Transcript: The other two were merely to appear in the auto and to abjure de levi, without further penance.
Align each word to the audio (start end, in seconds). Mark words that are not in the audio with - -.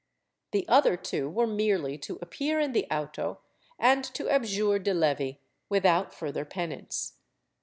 The 0.51 0.67
other 0.67 0.97
two 0.97 1.29
were 1.29 1.45
merely 1.45 1.95
to 1.99 2.17
appear 2.23 2.59
in 2.59 2.71
the 2.71 2.87
auto 2.89 3.39
and 3.77 4.03
to 4.15 4.27
abjure 4.31 4.79
de 4.79 4.95
levi, 4.95 5.33
without 5.69 6.11
further 6.11 6.43
penance. 6.43 7.17